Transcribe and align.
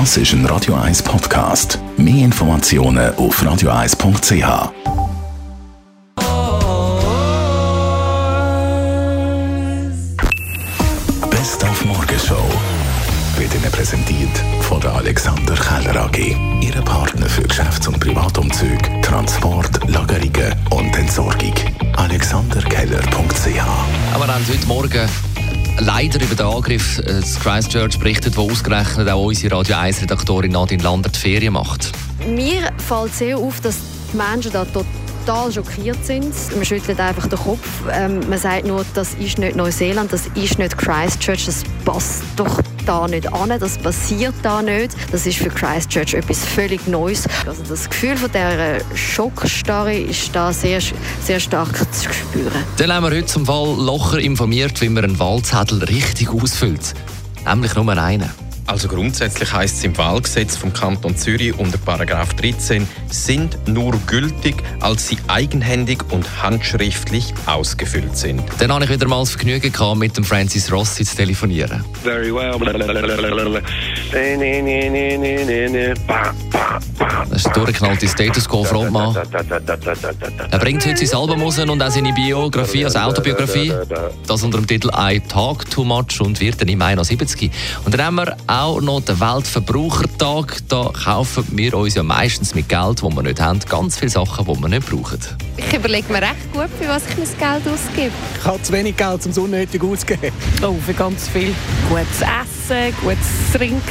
Das 0.00 0.16
ist 0.16 0.32
ein 0.32 0.44
Radio 0.46 0.74
1 0.74 1.04
Podcast. 1.04 1.78
Mehr 1.96 2.24
Informationen 2.24 3.14
auf 3.14 3.40
radio1.ch. 3.40 4.72
Best 11.30 11.64
auf 11.64 11.84
Morgenshow 11.84 12.34
wird 13.36 13.54
Ihnen 13.54 13.70
präsentiert 13.70 14.36
von 14.62 14.80
der 14.80 14.94
Alexander 14.94 15.54
Keller 15.54 16.06
AG. 16.06 16.36
Ihre 16.60 16.82
Partner 16.82 17.26
für 17.26 17.42
Geschäfts- 17.42 17.86
und 17.86 18.00
Privatumzüge, 18.00 19.00
Transport, 19.00 19.88
Lagerungen 19.88 20.56
und 20.70 20.98
Entsorgung. 20.98 21.54
AlexanderKeller.ch 21.96 23.62
Aber 24.12 24.26
haben 24.26 24.44
heute 24.48 24.66
Morgen 24.66 25.08
leider 25.80 26.22
über 26.22 26.34
den 26.34 26.46
Angriff 26.46 26.98
äh, 26.98 27.02
des 27.02 27.38
Christchurch 27.40 27.98
berichtet, 27.98 28.36
wo 28.36 28.50
ausgerechnet 28.50 29.08
auch 29.08 29.24
unsere 29.24 29.56
Radio 29.56 29.76
1-Redaktorin 29.76 30.52
Nadine 30.52 30.82
Lander 30.82 31.08
die 31.08 31.18
Ferien 31.18 31.54
macht. 31.54 31.92
Mir 32.26 32.72
fällt 32.78 33.14
sehr 33.14 33.36
auf, 33.36 33.60
dass 33.60 33.76
die 34.12 34.16
Menschen 34.16 34.52
da 34.52 34.64
total 34.64 34.84
schockiert 35.52 36.04
sind. 36.04 36.34
Man 36.54 36.64
schüttelt 36.64 37.00
einfach 37.00 37.26
den 37.26 37.38
Kopf. 37.38 37.66
Ähm, 37.92 38.20
man 38.28 38.38
sagt 38.38 38.66
nur, 38.66 38.84
das 38.94 39.14
ist 39.14 39.38
nicht 39.38 39.56
Neuseeland, 39.56 40.12
das 40.12 40.26
ist 40.34 40.58
nicht 40.58 40.76
Christchurch, 40.76 41.46
das 41.46 41.62
passt 41.84 42.22
doch 42.36 42.60
da 42.86 43.08
nicht 43.08 43.32
an, 43.32 43.48
das 43.58 43.78
passiert 43.78 44.34
da 44.42 44.62
nicht. 44.62 44.94
Das 45.10 45.26
ist 45.26 45.38
für 45.38 45.48
Christchurch 45.48 46.14
etwas 46.14 46.44
völlig 46.44 46.86
Neues. 46.86 47.26
Also 47.46 47.62
das 47.68 47.88
Gefühl 47.88 48.16
von 48.16 48.30
dieser 48.30 48.96
Schockstarre 48.96 49.94
ist 49.94 50.34
da 50.34 50.52
sehr, 50.52 50.80
sehr 51.22 51.40
stark 51.40 51.74
zu 51.92 52.12
spüren. 52.12 52.64
Dann 52.76 52.92
haben 52.92 53.04
wir 53.04 53.16
heute 53.16 53.26
zum 53.26 53.46
Fall 53.46 53.76
locker 53.78 54.18
informiert, 54.18 54.80
wie 54.80 54.88
man 54.88 55.04
einen 55.04 55.18
Wahlzettel 55.18 55.82
richtig 55.84 56.28
ausfüllt. 56.28 56.94
Nämlich 57.46 57.74
nur 57.74 57.96
einen. 57.96 58.43
Also 58.66 58.88
grundsätzlich 58.88 59.52
heißt 59.52 59.76
es 59.76 59.84
im 59.84 59.96
Wahlgesetz 59.98 60.56
vom 60.56 60.72
Kanton 60.72 61.16
Zürich 61.16 61.56
unter 61.58 61.78
Paragraph 61.78 62.34
13 62.34 62.88
sind 63.10 63.68
nur 63.68 63.92
gültig, 64.06 64.56
als 64.80 65.08
sie 65.08 65.18
eigenhändig 65.28 65.98
und 66.10 66.42
handschriftlich 66.42 67.34
ausgefüllt 67.46 68.16
sind. 68.16 68.42
Dann 68.58 68.72
habe 68.72 68.84
ich 68.84 68.90
wieder 68.90 69.06
mal 69.06 69.20
das 69.20 69.30
Vergnügen 69.30 69.70
gehabt, 69.70 69.98
mit 69.98 70.16
dem 70.16 70.24
Francis 70.24 70.72
Rossi 70.72 71.04
zu 71.04 71.16
telefonieren. 71.16 71.84
very 72.02 72.32
well. 72.34 72.54
Das 77.30 77.38
ist 77.38 77.46
der 77.46 77.52
durchgeknallte 77.54 78.08
Status 78.08 78.48
Quo 78.48 78.64
Frontmann. 78.64 79.14
Da, 79.14 79.24
da, 79.24 79.42
da, 79.42 79.60
da, 79.60 79.76
da, 79.76 79.94
da, 79.94 80.12
da. 80.12 80.46
Er 80.50 80.58
bringt 80.58 80.86
heute 80.86 81.06
sein 81.06 81.18
Album 81.18 81.42
raus 81.42 81.58
und 81.58 81.82
auch 81.82 81.90
seine 81.90 82.12
Biografie, 82.12 82.84
also 82.84 82.98
Autobiografie. 82.98 83.72
Das 84.26 84.42
unter 84.42 84.58
dem 84.58 84.66
Titel 84.66 84.90
I 84.96 85.20
Talk 85.20 85.68
Too 85.70 85.84
Much 85.84 86.20
und 86.20 86.40
wird 86.40 86.60
dann 86.60 86.68
im 86.68 86.78
Mai 86.78 86.94
noch 86.94 87.04
70. 87.04 87.50
Und 87.84 87.94
dann 87.94 88.04
haben 88.04 88.16
wir 88.16 88.36
auch 88.54 88.80
noch 88.80 89.00
den 89.00 89.18
Weltverbrauchertag. 89.18 90.58
Da 90.68 90.90
kaufen 90.92 91.44
wir 91.52 91.74
uns 91.74 91.94
ja 91.94 92.02
meistens 92.02 92.54
mit 92.54 92.68
Geld, 92.68 93.02
das 93.02 93.14
wir 93.14 93.22
nicht 93.22 93.40
haben, 93.40 93.60
ganz 93.68 93.98
viele 93.98 94.10
Sachen, 94.10 94.46
die 94.46 94.60
wir 94.60 94.68
nicht 94.68 94.88
brauchen. 94.88 95.18
Ich 95.56 95.74
überlege 95.74 96.12
mir 96.12 96.22
recht 96.22 96.52
gut, 96.52 96.68
für 96.78 96.88
was 96.88 97.02
ich 97.08 97.16
mein 97.16 97.62
Geld 97.62 97.74
ausgebe. 97.74 98.12
Ich 98.38 98.44
habe 98.44 98.62
zu 98.62 98.72
wenig 98.72 98.96
Geld, 98.96 99.24
um 99.24 99.30
es 99.30 99.38
unnötig 99.38 99.82
auszugeben. 99.82 100.32
Oh, 100.62 100.74
für 100.84 100.94
ganz 100.94 101.28
viel. 101.28 101.54
Gutes 101.88 102.20
Essen, 102.20 102.94
gutes 103.02 103.52
Trinken. 103.52 103.82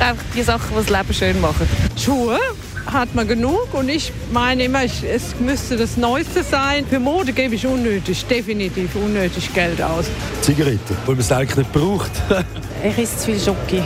Einfach 0.00 0.24
die 0.34 0.42
Sachen, 0.42 0.68
die 0.70 0.86
das 0.86 0.88
Leben 0.88 1.14
schön 1.14 1.40
machen. 1.40 1.68
Schuhe 1.96 2.38
hat 2.86 3.14
man 3.14 3.26
genug 3.26 3.74
und 3.74 3.88
ich 3.88 4.12
meine 4.32 4.64
immer, 4.64 4.84
ich, 4.84 5.02
es 5.02 5.38
müsste 5.40 5.76
das 5.76 5.96
Neueste 5.96 6.42
sein. 6.42 6.86
Für 6.86 6.98
Mode 6.98 7.32
gebe 7.32 7.54
ich 7.54 7.66
unnötig, 7.66 8.24
definitiv 8.26 8.94
unnötig 8.94 9.52
Geld 9.52 9.82
aus. 9.82 10.06
Zigaretten, 10.42 10.96
weil 11.04 11.14
man 11.14 11.20
es 11.20 11.32
eigentlich 11.32 11.56
nicht 11.56 11.72
braucht. 11.72 12.10
Ich 12.84 12.98
esse 12.98 13.16
zu 13.16 13.24
viel 13.24 13.40
Schoki. 13.40 13.82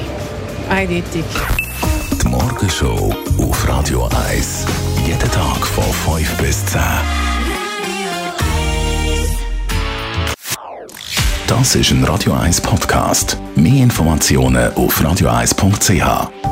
Eindeutig. 0.68 1.24
Die 2.22 2.28
Morgenshow 2.28 3.14
auf 3.38 3.68
Radio 3.68 4.10
1. 4.28 4.66
Jeden 5.06 5.30
Tag 5.30 5.64
von 5.64 5.84
5 6.16 6.36
bis 6.38 6.66
10. 6.66 6.80
Das 11.46 11.74
ist 11.74 11.90
ein 11.92 12.04
Radio 12.04 12.32
1 12.34 12.60
Podcast. 12.60 13.38
Mehr 13.54 13.82
Informationen 13.82 14.72
auf 14.74 15.00
radio1.ch. 15.00 16.49